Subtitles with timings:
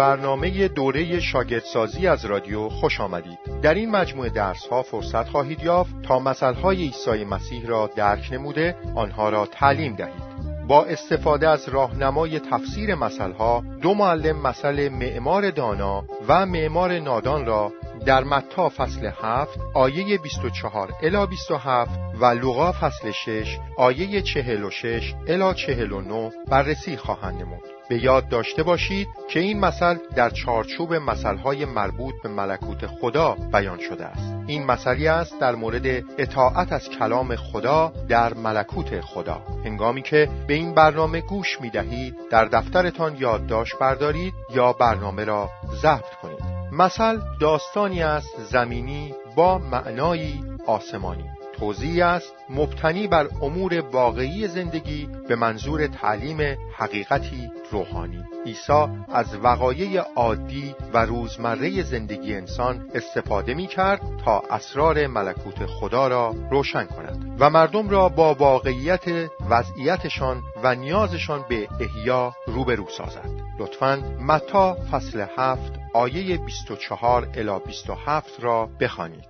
[0.00, 3.38] برنامه دوره شاگردسازی از رادیو خوش آمدید.
[3.62, 8.32] در این مجموعه درس ها فرصت خواهید یافت تا مسائل های عیسی مسیح را درک
[8.32, 10.30] نموده آنها را تعلیم دهید.
[10.68, 12.94] با استفاده از راهنمای تفسیر
[13.38, 17.72] ها دو معلم مسئله معمار دانا و معمار نادان را
[18.06, 25.54] در متا فصل 7 آیه 24 الی 27 و لوقا فصل 6 آیه 46 الی
[25.54, 27.80] 49 بررسی خواهند نمود.
[27.90, 33.78] به یاد داشته باشید که این مثل در چارچوب مثلهای مربوط به ملکوت خدا بیان
[33.78, 34.34] شده است.
[34.46, 35.86] این مسئله است در مورد
[36.18, 39.42] اطاعت از کلام خدا در ملکوت خدا.
[39.64, 45.50] هنگامی که به این برنامه گوش می دهید در دفترتان یادداشت بردارید یا برنامه را
[45.82, 46.29] ضبط کنید.
[46.72, 51.39] مثل داستانی است زمینی با معنایی آسمانی.
[51.60, 58.24] توضیحی است مبتنی بر امور واقعی زندگی به منظور تعلیم حقیقتی روحانی.
[58.46, 66.08] عیسی از وقایع عادی و روزمره زندگی انسان استفاده می کرد تا اسرار ملکوت خدا
[66.08, 73.30] را روشن کند و مردم را با واقعیت وضعیتشان و نیازشان به احیا روبرو سازد.
[73.58, 79.29] لطفا متا فصل 7 آیه 24 الی 27 را بخوانید.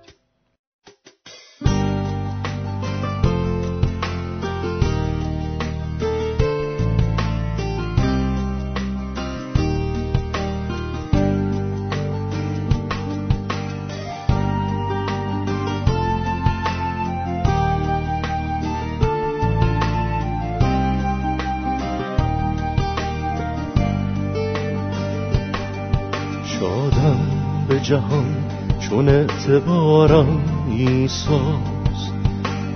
[27.83, 28.35] جهان
[28.79, 32.13] چون اعتبارم ایساست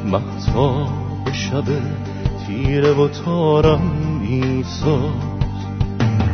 [0.06, 1.64] محتاب شب
[2.47, 3.92] تیره و تارم
[4.30, 5.35] ایساست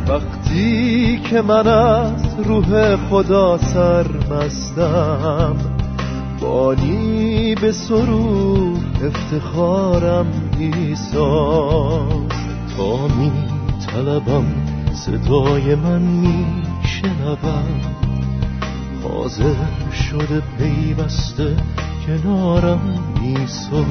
[0.08, 5.56] وقتی که من از روح خدا سرمستم
[6.40, 10.26] بانی به سرور افتخارم
[10.58, 12.32] ایساست
[12.76, 13.32] تا می
[13.86, 14.44] طلبم
[14.92, 16.46] صدای من می
[16.84, 18.01] شنوم
[19.22, 19.54] حاضر
[19.92, 21.56] شده پیوسته
[22.06, 22.80] کنارم
[23.20, 23.86] میساز.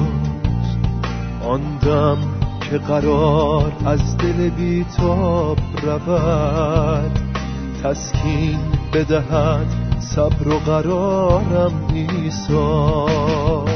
[1.44, 2.18] آن دم
[2.60, 7.18] که قرار از دل بیتاب رود
[7.82, 8.58] تسکین
[8.94, 9.66] بدهد
[10.00, 13.71] صبر و قرارم میساز.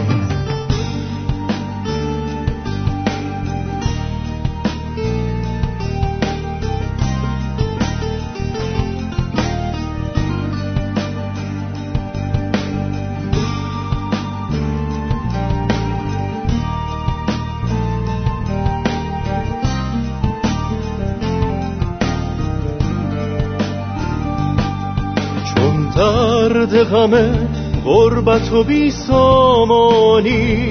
[26.84, 27.10] غم
[27.84, 30.68] غربت و بی سامانی.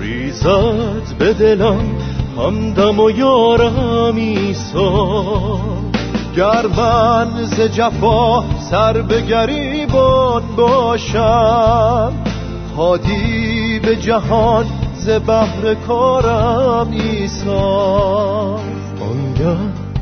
[0.00, 1.80] ریزد به دلم
[2.38, 5.60] همدم و یارم ایسا
[6.36, 12.12] گر من ز جفا سر به گریبان باشم
[12.76, 17.60] هادی به جهان ز بحر کارم ایسا
[19.00, 19.56] آنگه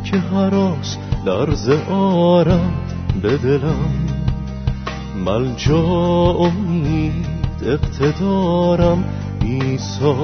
[0.05, 2.73] که هراس لرز آرم
[3.23, 4.08] به دلم
[5.25, 5.83] ملجا
[6.39, 7.27] امید
[7.67, 9.05] اقتدارم
[9.43, 10.15] ایسا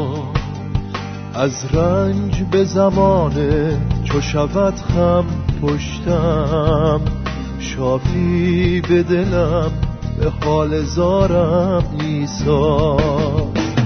[1.35, 5.25] از رنج به زمانه چو شود خم
[5.63, 7.01] پشتم
[7.59, 9.71] شافی به دلم
[10.19, 12.97] به حال زارم ایسا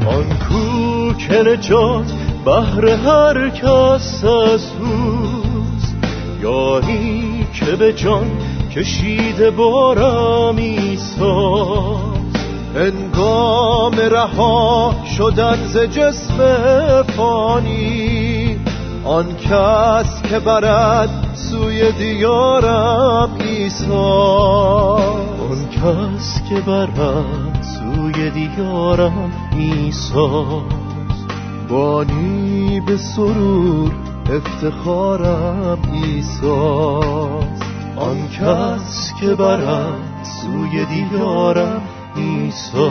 [0.07, 2.13] آن کو که نجات
[2.45, 5.97] بهر هر کس از اوست
[6.43, 8.31] یاری که به جان
[8.75, 11.99] کشیده بارم ایساز
[12.77, 16.39] انگام رها شدن ز جسم
[17.03, 18.57] فانی
[19.05, 24.95] آن کس که برد سوی دیارم ایسا
[25.51, 30.45] آن کس که برد سوی دیارم ایسا
[31.69, 33.93] بانی به سرور
[34.31, 37.68] افتخارم ایساست
[38.01, 42.91] آن کس که برد سوی دیدارم ایسا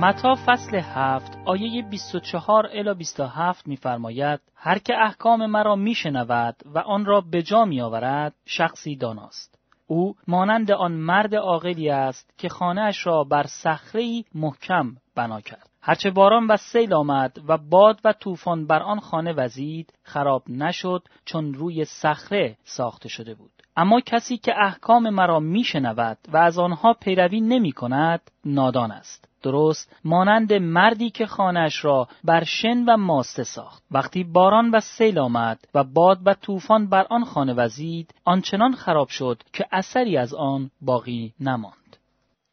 [0.00, 7.04] متا فصل هفت آیه 24 الی 27 میفرماید هر که احکام مرا میشنود و آن
[7.04, 9.58] را به جا میآورد شخصی داناست.
[9.86, 15.73] او مانند آن مرد عاقلی است که خانهاش را بر صخره محکم بنا کرد.
[15.86, 21.02] هرچه باران و سیل آمد و باد و طوفان بر آن خانه وزید خراب نشد
[21.24, 23.50] چون روی صخره ساخته شده بود.
[23.76, 29.28] اما کسی که احکام مرا میشنود و از آنها پیروی نمی کند نادان است.
[29.42, 33.82] درست مانند مردی که خانش را بر شن و ماسته ساخت.
[33.90, 39.08] وقتی باران و سیل آمد و باد و طوفان بر آن خانه وزید آنچنان خراب
[39.08, 41.96] شد که اثری از آن باقی نماند.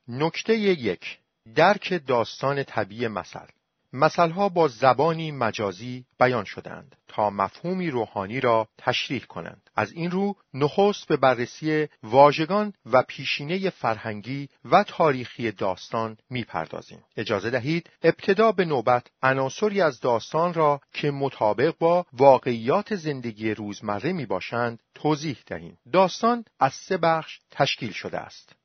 [0.08, 1.21] نکته یک.
[1.56, 3.46] درک داستان طبیع مثل.
[3.94, 9.70] مثلها با زبانی مجازی بیان شدند تا مفهومی روحانی را تشریح کنند.
[9.76, 17.04] از این رو نخست به بررسی واژگان و پیشینه فرهنگی و تاریخی داستان می‌پردازیم.
[17.18, 24.14] اجازه دهید ابتدا به نوبت عناصری از داستان را که مطابق با واقعیات زندگی روزمره
[24.14, 25.78] می باشند توضیح دهیم.
[25.94, 28.56] داستان از سه بخش تشکیل شده است.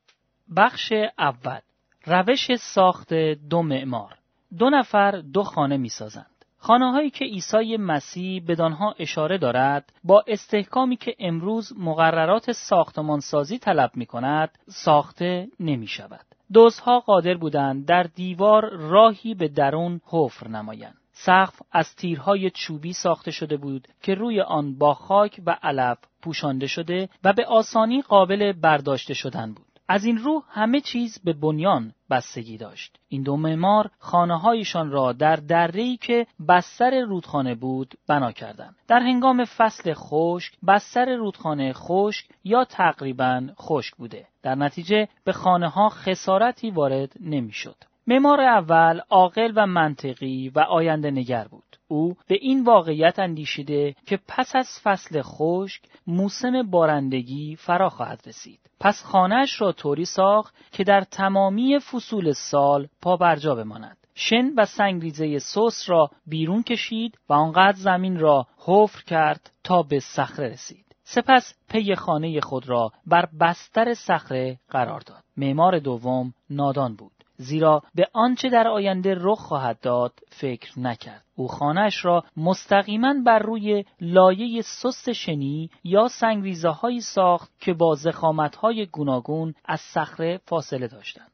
[0.57, 1.61] بخش اول.
[2.07, 3.15] روش ساخت
[3.51, 4.15] دو معمار
[4.59, 6.31] دو نفر دو خانه می سازند.
[6.59, 13.91] خانه هایی که عیسی مسیح بدانها اشاره دارد با استحکامی که امروز مقررات ساختمانسازی طلب
[13.95, 16.27] می کند ساخته نمی شود.
[16.53, 20.97] دوزها قادر بودند در دیوار راهی به درون حفر نمایند.
[21.13, 26.67] سقف از تیرهای چوبی ساخته شده بود که روی آن با خاک و علف پوشانده
[26.67, 29.66] شده و به آسانی قابل برداشته شدن بود.
[29.89, 32.99] از این رو همه چیز به بنیان بستگی داشت.
[33.09, 38.77] این دو معمار خانه هایشان را در دره‌ای که بستر رودخانه بود بنا کردند.
[38.89, 44.27] در هنگام فصل خشک بستر رودخانه خشک یا تقریبا خشک بوده.
[44.43, 47.77] در نتیجه به خانه ها خسارتی وارد نمی‌شد.
[48.07, 51.66] معمار اول عاقل و منطقی و آینده نگر بود.
[51.89, 58.61] او به این واقعیت اندیشیده که پس از فصل خشک موسم بارندگی فرا خواهد رسید.
[58.81, 63.97] پس خانهش را طوری ساخت که در تمامی فصول سال پا برجا بماند.
[64.15, 70.01] شن و سنگریزه سوس را بیرون کشید و آنقدر زمین را حفر کرد تا به
[70.01, 70.87] صخره رسید.
[71.03, 75.25] سپس پی خانه خود را بر بستر صخره قرار داد.
[75.37, 77.16] معمار دوم نادان بود.
[77.37, 81.25] زیرا به آنچه در آینده رخ خواهد داد فکر نکرد.
[81.37, 87.95] او خانهاش را مستقیما بر روی لایه سست شنی یا سنگریزه هایی ساخت که با
[87.95, 91.31] ضخامت های گوناگون از صخره فاصله داشتند.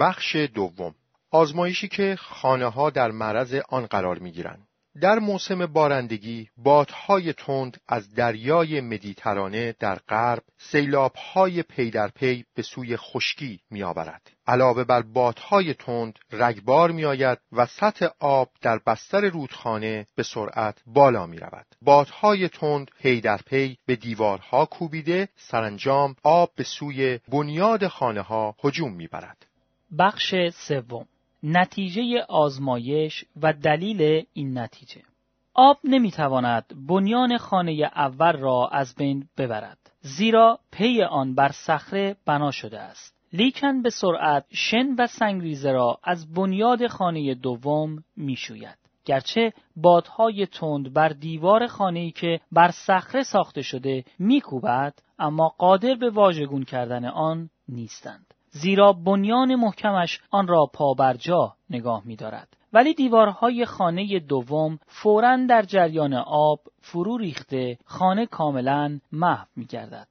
[0.00, 0.94] بخش دوم.
[1.30, 4.67] آزمایشی که خانه ها در معرض آن قرار می گیرند
[5.00, 12.62] در موسم بارندگی بادهای تند از دریای مدیترانه در غرب سیلابهای پی در پی به
[12.62, 20.06] سوی خشکی میآورد علاوه بر بادهای تند رگبار میآید و سطح آب در بستر رودخانه
[20.14, 21.66] به سرعت بالا می رود.
[21.82, 28.56] بادهای تند پی در پی به دیوارها کوبیده سرانجام آب به سوی بنیاد خانه ها
[28.64, 29.46] هجوم می برد.
[29.98, 31.06] بخش سوم
[31.42, 35.02] نتیجه آزمایش و دلیل این نتیجه.
[35.54, 42.50] آب نمی‌تواند بنیان خانه اول را از بین ببرد زیرا پی آن بر صخره بنا
[42.50, 43.14] شده است.
[43.32, 48.78] لیکن به سرعت شن و سنگریزه را از بنیاد خانه دوم می‌شوید.
[49.04, 56.10] گرچه بادهای تند بر دیوار خانه‌ای که بر صخره ساخته شده میکوبد اما قادر به
[56.10, 58.34] واژگون کردن آن نیستند.
[58.60, 62.56] زیرا بنیان محکمش آن را پابرجا نگاه می دارد.
[62.72, 70.08] ولی دیوارهای خانه دوم فورا در جریان آب فرو ریخته خانه کاملا محو می گردد.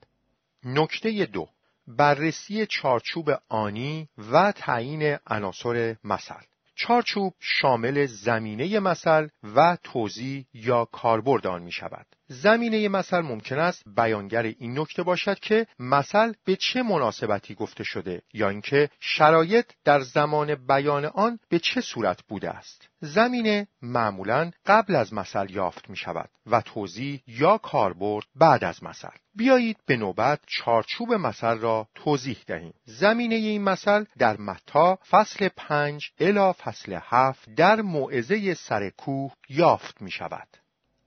[0.64, 1.48] نکته دو
[1.88, 6.36] بررسی چارچوب آنی و تعیین عناصر مثل
[6.76, 12.06] چارچوب شامل زمینه مثل و توضیح یا کاربرد آن می شود.
[12.28, 18.22] زمینه مثل ممکن است بیانگر این نکته باشد که مثل به چه مناسبتی گفته شده
[18.34, 22.90] یا اینکه شرایط در زمان بیان آن به چه صورت بوده است.
[23.00, 29.10] زمینه معمولا قبل از مثل یافت می شود و توضیح یا کاربرد بعد از مثل.
[29.36, 32.74] بیایید به نوبت چارچوب مثل را توضیح دهیم.
[32.86, 40.02] زمینه این مثل در متا فصل پنج الا فصل هفت در موعظه سر کوه یافت
[40.02, 40.48] می شود.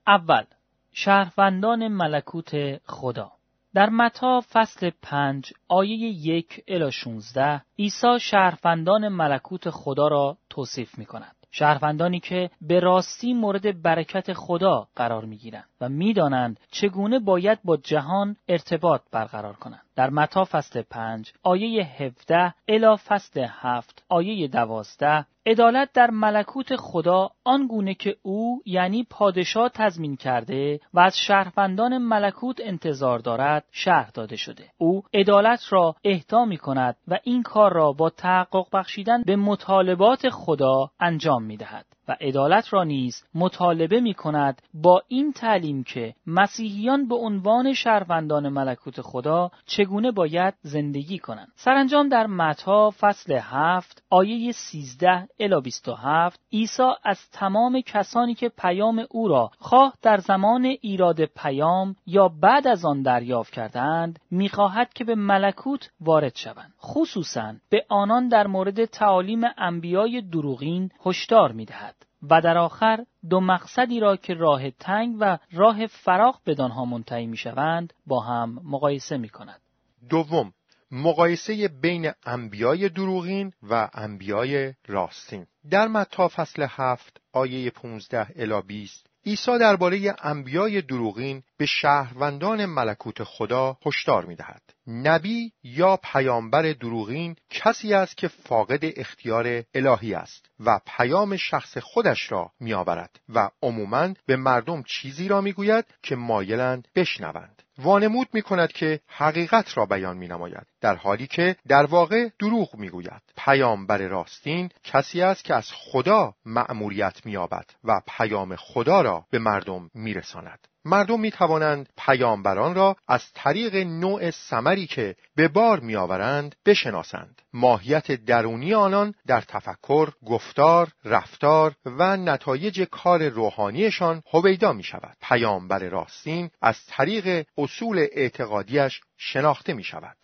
[0.07, 0.45] اول
[0.93, 3.31] شهروندان ملکوت خدا
[3.73, 11.05] در متا فصل پنج آیه یک الی 16 عیسی شهروندان ملکوت خدا را توصیف می
[11.05, 11.35] کند.
[11.51, 17.77] شهروندانی که به راستی مورد برکت خدا قرار می گیرند و می‌دانند چگونه باید با
[17.77, 19.81] جهان ارتباط برقرار کنند.
[19.95, 27.29] در متا فصل پنج آیه 17 الی فصل هفت آیه دوازده عدالت در ملکوت خدا
[27.43, 34.35] آنگونه که او یعنی پادشاه تضمین کرده و از شهروندان ملکوت انتظار دارد شرح داده
[34.35, 39.35] شده او عدالت را اهدا می کند و این کار را با تحقق بخشیدن به
[39.35, 41.85] مطالبات خدا انجام می دهد.
[42.07, 48.49] و عدالت را نیز مطالبه می کند با این تعلیم که مسیحیان به عنوان شهروندان
[48.49, 51.51] ملکوت خدا چگونه باید زندگی کنند.
[51.55, 59.05] سرانجام در متا فصل هفت آیه 13 الی 27 عیسی از تمام کسانی که پیام
[59.09, 65.03] او را خواه در زمان ایراد پیام یا بعد از آن دریافت کردند می‌خواهد که
[65.03, 71.95] به ملکوت وارد شوند خصوصا به آنان در مورد تعالیم انبیای دروغین هشدار می‌دهد
[72.29, 77.93] و در آخر دو مقصدی را که راه تنگ و راه فراخ بدانها منتهی می‌شوند
[78.05, 79.61] با هم مقایسه می کند.
[80.09, 80.53] دوم
[80.91, 89.10] مقایسه بین انبیای دروغین و انبیای راستین در متا فصل هفت آیه 15 الی 20
[89.25, 94.61] عیسی درباره انبیای دروغین به شهروندان ملکوت خدا هشدار می‌دهد.
[94.87, 102.31] نبی یا پیامبر دروغین کسی است که فاقد اختیار الهی است و پیام شخص خودش
[102.31, 107.60] را میآورد و عموما به مردم چیزی را می‌گوید که مایلند بشنوند.
[107.83, 112.75] وانمود می کند که حقیقت را بیان می نماید در حالی که در واقع دروغ
[112.75, 117.37] می گوید پیامبر راستین کسی است که از خدا مأموریت می
[117.83, 120.67] و پیام خدا را به مردم می رساند.
[120.85, 127.41] مردم می توانند پیامبران را از طریق نوع سمری که به بار می آورند بشناسند.
[127.53, 135.17] ماهیت درونی آنان در تفکر، گفتار، رفتار و نتایج کار روحانیشان هویدا می شود.
[135.21, 140.17] پیامبر راستین از طریق اصول اعتقادیش شناخته می شود.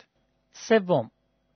[0.52, 1.10] سوم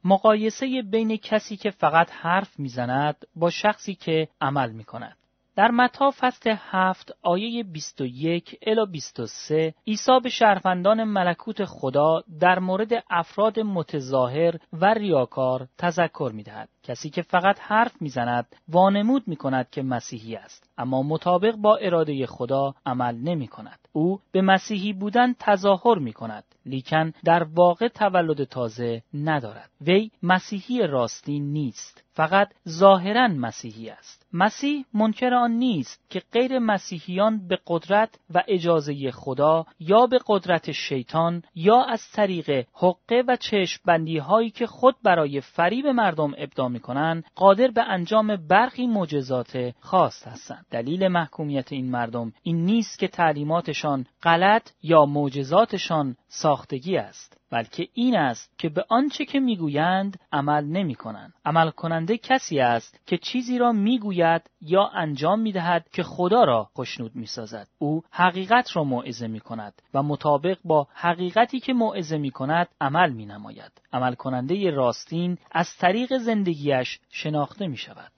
[0.04, 5.16] مقایسه بین کسی که فقط حرف می‌زند با شخصی که عمل می کند.
[5.56, 13.04] در متا فصل هفت آیه 21 الی 23 عیسی به شهروندان ملکوت خدا در مورد
[13.10, 16.68] افراد متظاهر و ریاکار تذکر می دهد.
[16.82, 22.26] کسی که فقط حرف می‌زند وانمود می کند که مسیحی است اما مطابق با اراده
[22.26, 23.78] خدا عمل نمی کند.
[23.92, 29.70] او به مسیحی بودن تظاهر می کند لیکن در واقع تولد تازه ندارد.
[29.80, 32.04] وی مسیحی راستی نیست.
[32.12, 34.21] فقط ظاهرا مسیحی است.
[34.32, 40.72] مسیح منکر آن نیست که غیر مسیحیان به قدرت و اجازه خدا یا به قدرت
[40.72, 46.80] شیطان یا از طریق حقه و چشم هایی که خود برای فریب مردم ابدا می
[46.80, 50.66] کنند قادر به انجام برخی معجزات خاص هستند.
[50.70, 58.16] دلیل محکومیت این مردم این نیست که تعلیماتشان غلط یا معجزاتشان ساختگی است بلکه این
[58.16, 61.34] است که به آنچه که می‌گویند عمل نمی کنند.
[61.44, 67.16] عمل کننده کسی است که چیزی را می‌گوید یا انجام می‌دهد که خدا را خوشنود
[67.16, 67.68] می‌سازد.
[67.78, 73.12] او حقیقت را موعظه می کند و مطابق با حقیقتی که موعظه می کند عمل
[73.12, 73.72] می نماید.
[73.92, 78.12] عمل کننده راستین از طریق زندگیش شناخته می شود.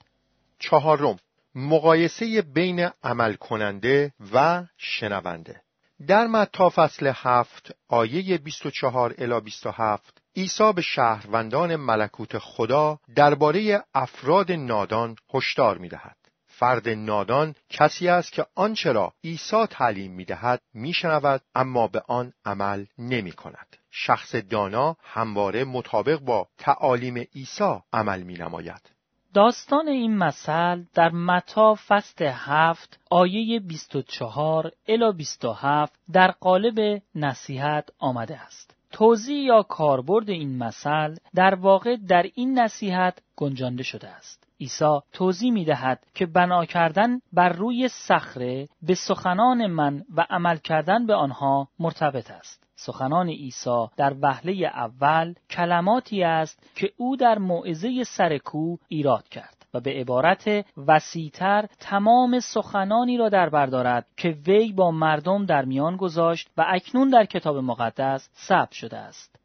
[0.59, 1.17] چهارم
[1.55, 5.61] مقایسه بین عمل کننده و شنونده
[6.07, 14.53] در متا فصل هفت آیه 24 الی 27 عیسی به شهروندان ملکوت خدا درباره افراد
[14.53, 16.17] نادان هشدار می‌دهد.
[16.47, 22.87] فرد نادان کسی است که آنچه را عیسی تعلیم می‌دهد میشنود اما به آن عمل
[22.99, 23.77] نمی کند.
[23.91, 28.94] شخص دانا همواره مطابق با تعالیم عیسی عمل می نماید.
[29.35, 38.41] داستان این مثل در متا فصل هفت آیه 24 الی 27 در قالب نصیحت آمده
[38.41, 38.77] است.
[38.93, 44.45] توضیح یا کاربرد این مثل در واقع در این نصیحت گنجانده شده است.
[44.61, 50.57] عیسی توضیح می دهد که بنا کردن بر روی صخره به سخنان من و عمل
[50.57, 52.64] کردن به آنها مرتبط است.
[52.77, 59.81] سخنان عیسی در وهله اول کلماتی است که او در موعظه سرکو ایراد کرد و
[59.81, 66.51] به عبارت وسیعتر تمام سخنانی را در بردارد که وی با مردم در میان گذاشت
[66.57, 69.37] و اکنون در کتاب مقدس ثبت شده است.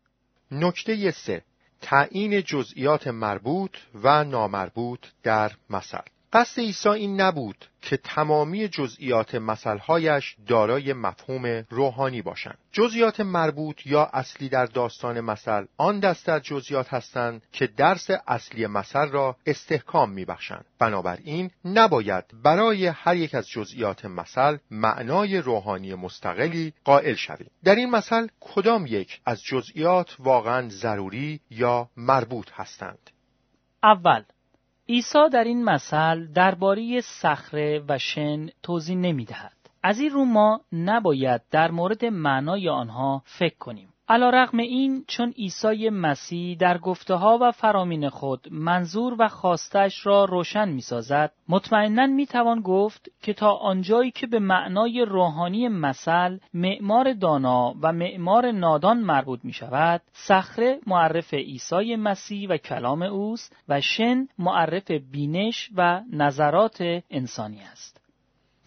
[0.51, 1.41] نکته سه
[1.81, 5.97] تعیین جزئیات مربوط و نامربوط در مثل
[6.33, 12.57] قصد عیسی این نبود که تمامی جزئیات مسئلهایش دارای مفهوم روحانی باشند.
[12.71, 18.67] جزئیات مربوط یا اصلی در داستان مثل آن دست از جزئیات هستند که درس اصلی
[18.67, 20.65] مثل را استحکام میبخشند.
[20.79, 27.51] بنابراین نباید برای هر یک از جزئیات مثل معنای روحانی مستقلی قائل شویم.
[27.63, 33.09] در این مثل کدام یک از جزئیات واقعا ضروری یا مربوط هستند؟
[33.83, 34.23] اول
[34.89, 39.57] عیسی در این مثل درباره صخره و شن توضیح نمی دهد.
[39.83, 43.89] از این رو ما نباید در مورد معنای آنها فکر کنیم.
[44.11, 50.05] علا رغم این چون عیسی مسیح در گفته ها و فرامین خود منظور و خواستش
[50.05, 55.67] را روشن می سازد مطمئنا می توان گفت که تا آنجایی که به معنای روحانی
[55.67, 63.01] مثل معمار دانا و معمار نادان مربوط می شود صخره معرف عیسی مسیح و کلام
[63.01, 66.77] اوست و شن معرف بینش و نظرات
[67.09, 68.01] انسانی است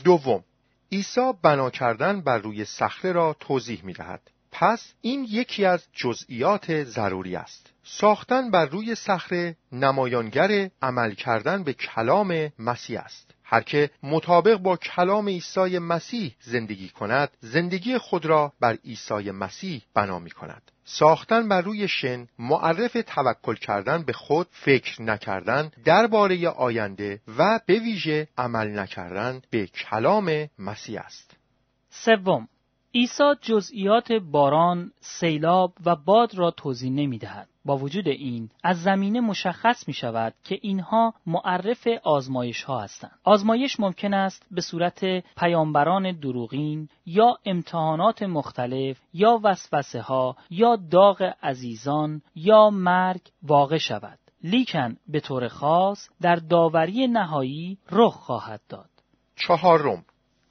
[0.04, 0.44] دوم
[0.92, 4.20] عیسی بنا کردن بر روی صخره را توضیح می دهد.
[4.52, 7.70] پس این یکی از جزئیات ضروری است.
[7.84, 13.34] ساختن بر روی صخره نمایانگر عمل کردن به کلام مسیح است.
[13.44, 19.82] هر که مطابق با کلام عیسی مسیح زندگی کند زندگی خود را بر عیسی مسیح
[19.94, 20.62] بنا می کند.
[20.84, 27.78] ساختن بر روی شن معرف توکل کردن به خود فکر نکردن درباره آینده و به
[27.78, 31.36] ویژه عمل نکردن به کلام مسیح است.
[31.90, 32.48] سوم
[32.94, 37.48] عیسی جزئیات باران، سیلاب و باد را توضیح نمی دهد.
[37.64, 43.18] با وجود این از زمینه مشخص می شود که اینها معرف آزمایش ها هستند.
[43.24, 45.04] آزمایش ممکن است به صورت
[45.36, 54.18] پیامبران دروغین یا امتحانات مختلف یا وسوسه ها یا داغ عزیزان یا مرگ واقع شود.
[54.44, 58.90] لیکن به طور خاص در داوری نهایی رخ خواهد داد.
[59.36, 60.04] چهارم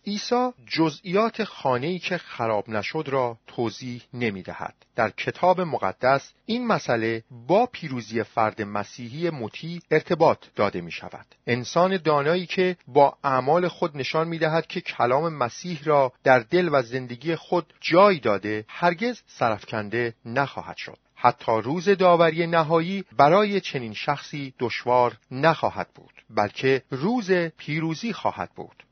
[0.08, 4.75] عیسی جزئیات ای که خراب نشد را توضیح نمی دهد.
[4.96, 11.25] در کتاب مقدس این مسئله با پیروزی فرد مسیحی مطیع ارتباط داده می شود.
[11.48, 16.70] انسان دانایی که با اعمال خود نشان می دهد که کلام مسیح را در دل
[16.72, 20.98] و زندگی خود جای داده هرگز سرفکنده نخواهد شد.
[21.15, 28.84] حتی روز داوری نهایی برای چنین شخصی دشوار نخواهد بود بلکه روز پیروزی خواهد بود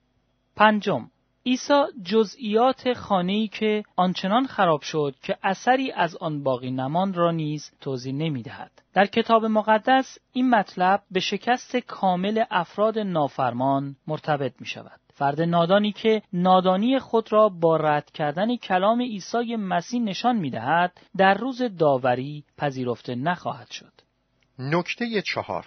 [0.59, 1.11] پنجم
[1.45, 7.71] عیسی جزئیات ای که آنچنان خراب شد که اثری از آن باقی نمان را نیز
[7.81, 8.71] توضیح نمی دهد.
[8.93, 14.99] در کتاب مقدس این مطلب به شکست کامل افراد نافرمان مرتبط می شود.
[15.13, 21.01] فرد نادانی که نادانی خود را با رد کردن کلام عیسی مسیح نشان می دهد
[21.17, 23.93] در روز داوری پذیرفته نخواهد شد.
[24.59, 25.65] نکته چهار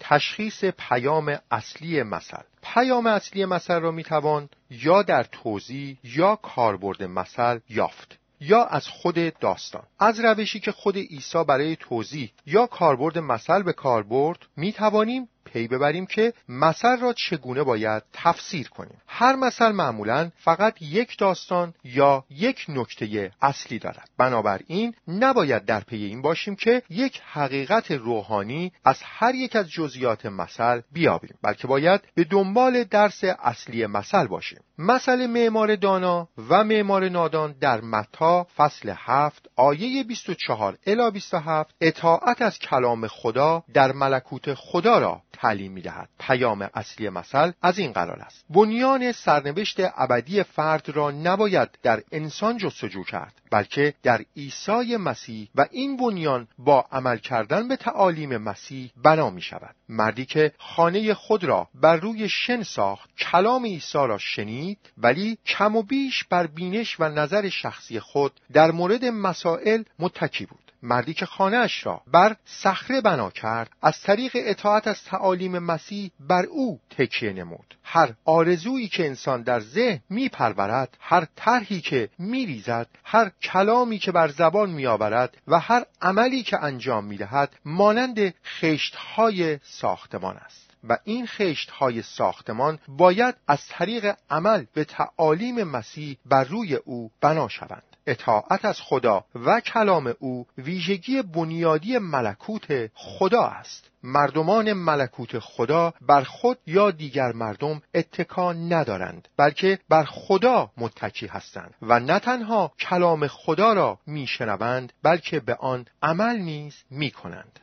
[0.00, 7.58] تشخیص پیام اصلی مثل پیام اصلی مثل را می‌توان یا در توضیح یا کاربرد مثل
[7.68, 9.82] یافت یا از خود داستان.
[9.98, 15.28] از روشی که خود عیسی برای توضیح یا کاربرد مثل به کار برد می توانیم
[15.52, 19.00] پی ببریم که مثل را چگونه باید تفسیر کنیم.
[19.06, 24.10] هر مثل معمولا فقط یک داستان یا یک نکته اصلی دارد.
[24.18, 30.26] بنابراین نباید در پی این باشیم که یک حقیقت روحانی از هر یک از جزئیات
[30.26, 34.60] مثل بیابیم بلکه باید به دنبال درس اصلی مثل باشیم.
[34.78, 42.42] مثل معمار دانا و معمار نادان در متا فصل هفت آیه 24 الی 27 اطاعت
[42.42, 46.08] از کلام خدا در ملکوت خدا را تعلیم می‌دهد.
[46.18, 48.44] پیام اصلی مثل از این قرار است.
[48.50, 55.66] بنیان سرنوشت ابدی فرد را نباید در انسان جستجو کرد بلکه در عیسی مسیح و
[55.70, 61.44] این بنیان با عمل کردن به تعالیم مسیح بنا می شود مردی که خانه خود
[61.44, 67.00] را بر روی شن ساخت کلام عیسی را شنید ولی کم و بیش بر بینش
[67.00, 70.61] و نظر شخصی خود در مورد مسائل متکی بود.
[70.82, 76.44] مردی که خانهاش را بر صخره بنا کرد از طریق اطاعت از تعالیم مسیح بر
[76.44, 77.74] او تکیه نمود.
[77.84, 84.28] هر آرزویی که انسان در ذهن میپرورد هر طرحی که میریزد هر کلامی که بر
[84.28, 90.72] زبان میآورد و هر عملی که انجام می‌دهد مانند خشتهای ساختمان است.
[90.88, 97.10] و این خشت های ساختمان باید از طریق عمل به تعالیم مسیح بر روی او
[97.20, 97.91] بنا شوند.
[98.06, 103.90] اطاعت از خدا و کلام او ویژگی بنیادی ملکوت خدا است.
[104.02, 111.74] مردمان ملکوت خدا بر خود یا دیگر مردم اتکا ندارند بلکه بر خدا متکی هستند
[111.82, 117.60] و نه تنها کلام خدا را میشنوند بلکه به آن عمل نیز می‌کنند.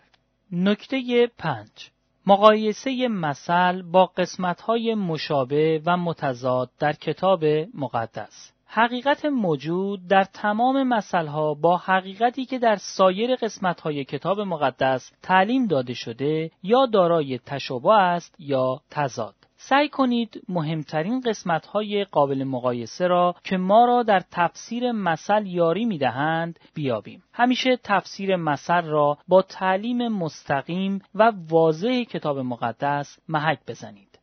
[0.52, 1.90] نکته پنج.
[2.26, 8.52] مقایسه مثل با قسمتهای مشابه و متضاد در کتاب مقدس.
[8.72, 15.94] حقیقت موجود در تمام مسئله با حقیقتی که در سایر قسمتهای کتاب مقدس تعلیم داده
[15.94, 19.36] شده یا دارای تشابه است یا تضاد.
[19.58, 25.86] سعی کنید مهمترین قسمت های قابل مقایسه را که ما را در تفسیر مثل یاری
[25.86, 27.24] می دهند بیابیم.
[27.34, 34.20] همیشه تفسیر مثل را با تعلیم مستقیم و واضح کتاب مقدس محک بزنید.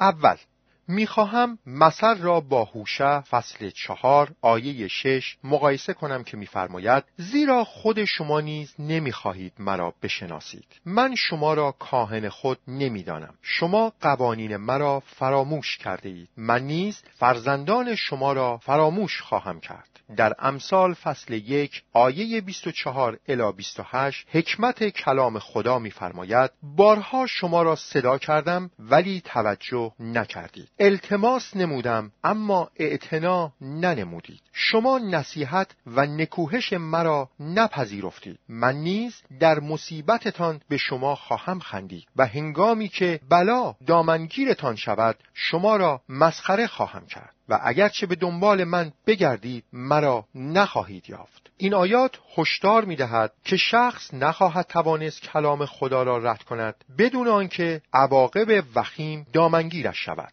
[0.00, 0.36] اول
[0.88, 8.04] می‌خواهم مثل را با هوشه فصل چهار آیه شش مقایسه کنم که میفرماید زیرا خود
[8.04, 10.66] شما نیز نمی‌خواهید مرا بشناسید.
[10.84, 13.34] من شما را کاهن خود نمی‌دانم.
[13.42, 19.96] شما قوانین مرا فراموش کرده اید من نیز فرزندان شما را فراموش خواهم کرد.
[20.16, 27.76] در امثال فصل یک آیه 24 الی 28 حکمت کلام خدا میفرماید بارها شما را
[27.76, 30.68] صدا کردم ولی توجه نکردید.
[30.78, 34.40] التماس نمودم اما اعتنا ننمودید.
[34.52, 38.38] شما نصیحت و نکوهش مرا نپذیرفتید.
[38.48, 45.76] من نیز در مصیبتتان به شما خواهم خندید و هنگامی که بلا دامنگیرتان شود شما
[45.76, 47.34] را مسخره خواهم کرد.
[47.48, 51.50] و اگرچه به دنبال من بگردید مرا نخواهید یافت.
[51.56, 57.82] این آیات هشدار می‌دهد که شخص نخواهد توانست کلام خدا را رد کند بدون آنکه
[57.92, 60.32] عواقب وخیم دامنگیرش شود.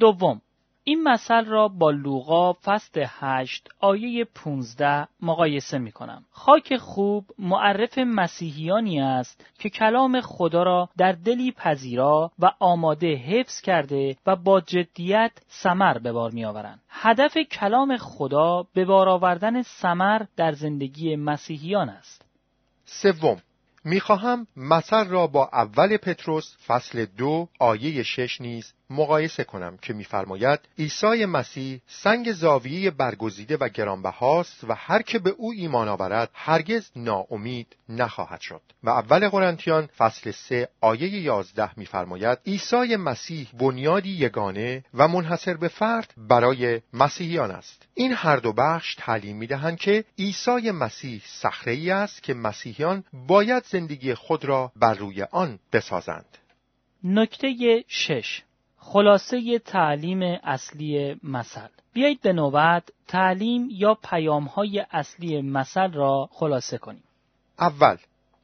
[0.00, 0.40] دوم
[0.84, 6.24] این مثل را با لوقا فصل 8 آیه 15 مقایسه می کنم.
[6.30, 13.60] خاک خوب معرف مسیحیانی است که کلام خدا را در دلی پذیرا و آماده حفظ
[13.60, 16.80] کرده و با جدیت سمر به بار می آورند.
[16.88, 22.24] هدف کلام خدا به بار آوردن سمر در زندگی مسیحیان است.
[22.84, 23.42] سوم
[23.84, 30.60] می‌خواهم مثل را با اول پتروس فصل دو آیه شش نیز مقایسه کنم که میفرماید
[30.78, 36.90] عیسی مسیح سنگ زاویه برگزیده و گرانبهاست و هر که به او ایمان آورد هرگز
[36.96, 38.60] ناامید نخواهد شد.
[38.84, 45.68] و اول قرنتیان فصل سه آیه یازده میفرماید عیسی مسیح بنیادی یگانه و منحصر به
[45.68, 47.88] فرد برای مسیحیان است.
[47.94, 53.64] این هر دو بخش تعلیم می‌دهند که عیسی مسیح صخره ای است که مسیحیان باید
[53.64, 56.38] زندگی خود را بر روی آن بسازند.
[57.04, 58.42] نکته شش
[58.78, 61.68] خلاصه تعلیم اصلی مثل.
[61.92, 67.04] بیایید به نوبت تعلیم یا پیام های اصلی مثل را خلاصه کنیم.
[67.58, 67.96] اول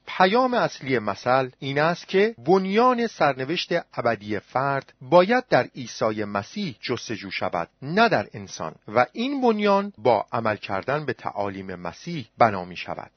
[0.07, 7.31] پیام اصلی مثل این است که بنیان سرنوشت ابدی فرد باید در عیسی مسیح جستجو
[7.31, 12.77] شود نه در انسان و این بنیان با عمل کردن به تعالیم مسیح بنا می
[12.77, 13.11] شود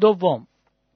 [0.00, 0.46] دوم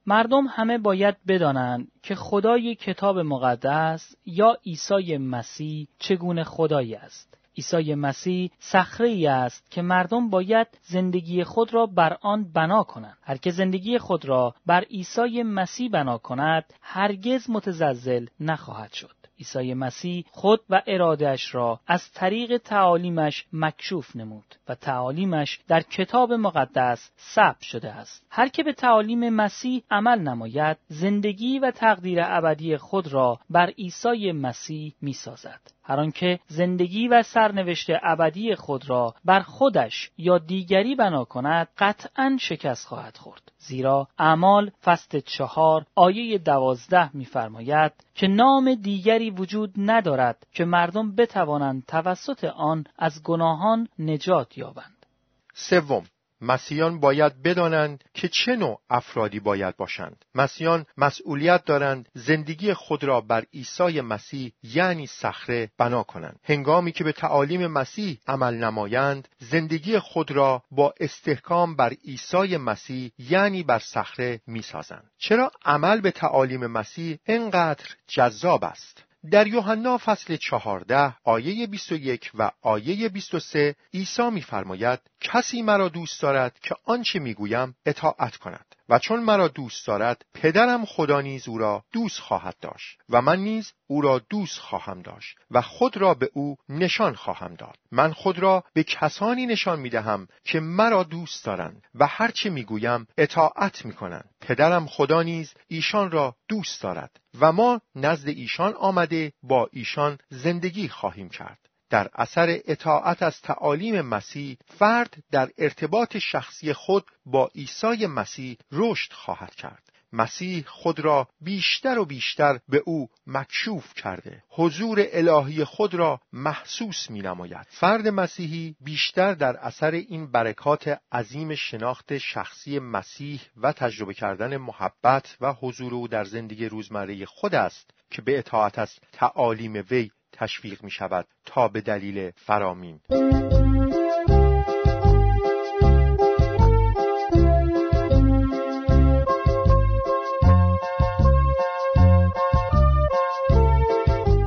[0.05, 7.37] مردم همه باید بدانند که خدای کتاب مقدس یا عیسی مسیح چگونه خدایی است.
[7.57, 13.17] عیسی مسیح صخره ای است که مردم باید زندگی خود را بر آن بنا کنند.
[13.21, 19.22] هر که زندگی خود را بر عیسی مسیح بنا کند هرگز متزلزل نخواهد شد.
[19.43, 26.33] عیسی مسیح خود و ارادهش را از طریق تعالیمش مکشوف نمود و تعالیمش در کتاب
[26.33, 28.25] مقدس ثبت شده است.
[28.29, 34.31] هر که به تعالیم مسیح عمل نماید زندگی و تقدیر ابدی خود را بر عیسی
[34.31, 35.72] مسیح می‌سازد.
[35.83, 42.37] هر آنکه زندگی و سرنوشت ابدی خود را بر خودش یا دیگری بنا کند قطعا
[42.39, 43.51] شکست خواهد خورد.
[43.57, 51.83] زیرا اعمال فصل چهار آیه دوازده میفرماید که نام دیگری وجود ندارد که مردم بتوانند
[51.87, 55.05] توسط آن از گناهان نجات یابند.
[55.53, 56.03] سوم
[56.43, 60.25] مسیحیان باید بدانند که چه نوع افرادی باید باشند.
[60.35, 66.39] مسیحیان مسئولیت دارند زندگی خود را بر عیسی مسیح یعنی صخره بنا کنند.
[66.43, 73.11] هنگامی که به تعالیم مسیح عمل نمایند زندگی خود را با استحکام بر عیسی مسیح
[73.17, 75.11] یعنی بر صخره می‌سازند.
[75.17, 82.51] چرا عمل به تعالیم مسیح انقدر جذاب است؟ در یوحنا فصل چهارده آیه 21 و
[82.61, 88.72] آیه 23 عیسی میفرماید کسی مرا دوست دارد که آنچه می‌گویم اطاعت کند.
[88.89, 93.39] و چون مرا دوست دارد پدرم خدا نیز او را دوست خواهد داشت و من
[93.39, 97.77] نیز او را دوست خواهم داشت و خود را به او نشان خواهم داد.
[97.91, 102.63] من خود را به کسانی نشان می دهم که مرا دوست دارند و هرچه می
[102.63, 104.29] گویم اطاعت می کنند.
[104.41, 110.89] پدرم خدا نیز ایشان را دوست دارد و ما نزد ایشان آمده با ایشان زندگی
[110.89, 111.69] خواهیم کرد.
[111.93, 119.13] در اثر اطاعت از تعالیم مسیح فرد در ارتباط شخصی خود با عیسی مسیح رشد
[119.13, 119.83] خواهد کرد.
[120.13, 124.43] مسیح خود را بیشتر و بیشتر به او مکشوف کرده.
[124.49, 131.55] حضور الهی خود را محسوس می نماید فرد مسیحی بیشتر در اثر این برکات عظیم
[131.55, 137.91] شناخت شخصی مسیح و تجربه کردن محبت و حضور او در زندگی روزمره خود است
[138.11, 142.99] که به اطاعت از تعالیم وی تشویق می شود تا به دلیل فرامین.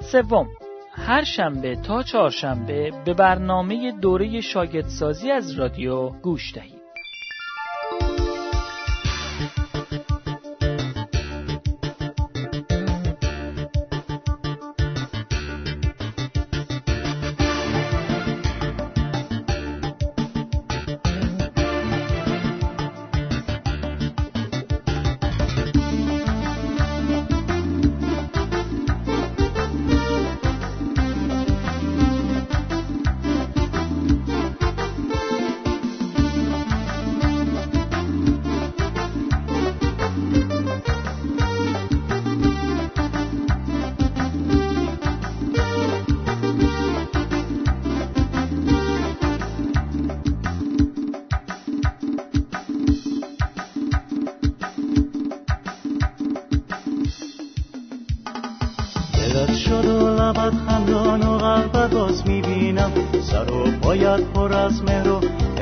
[0.00, 0.48] سوم
[0.90, 6.81] هر شنبه تا چهارشنبه به برنامه دوره شاگردسازی از رادیو گوش دهید.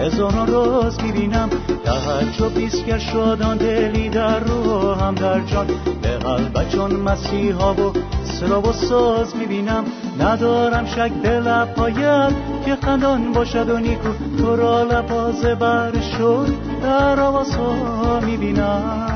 [0.00, 1.50] هزاران روز می‌بینم.
[1.84, 5.66] تعجب که شدان دلی در رو هم در جان.
[6.02, 7.92] به قلب چون مسیحا و
[8.24, 9.84] سرا و ساز می‌بینم.
[10.20, 12.32] ندارم شک به لپایت
[12.64, 14.08] که خندان باشد و نیکو.
[14.38, 19.06] تو را لباز بر شد در آواسا می‌بینم.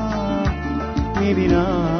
[1.19, 1.94] می‌بینم.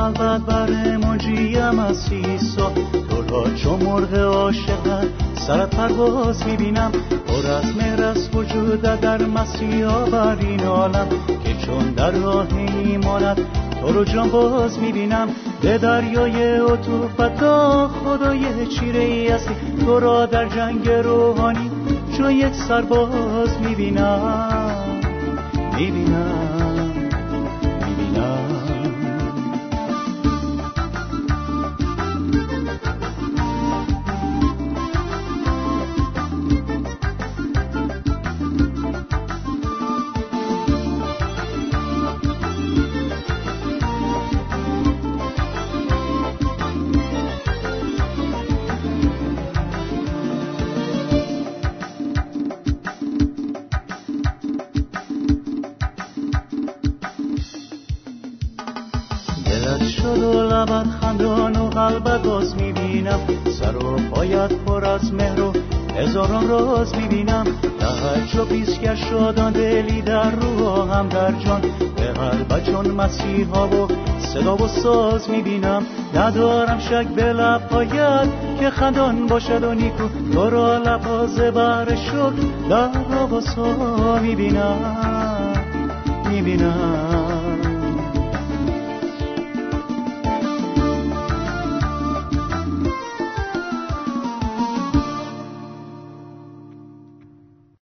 [0.00, 2.72] قلبت بر مجیم از سیسا
[3.10, 6.92] تو را چو مرغ عاشقت سرت پرواز می‌بینم.
[7.26, 8.30] پر از مهر از
[9.00, 11.08] در مسیحا بر این عالم
[11.44, 12.46] که چون در راه
[12.84, 13.38] ایمانت
[13.80, 15.28] تو رو جان باز می‌بینم.
[15.62, 17.44] به دریای عطوفت
[18.04, 21.70] خدای چیره ای هستی تو را در جنگ روحانی
[22.16, 24.74] چون یک سرباز می‌بینم.
[25.78, 26.29] می‌بینم.
[66.90, 67.44] راز می‌بینم
[67.80, 71.60] تعجب که شادان دلی در رو هم در جان.
[71.96, 75.82] به قلب چون مسیحا و صدا و ساز می‌بینم
[76.14, 78.28] ندارم شک به لبهایت
[78.60, 80.08] که خندان باشد و نیکو.
[80.32, 82.34] تو را لباز بر شد
[82.70, 85.16] در را می‌بینم.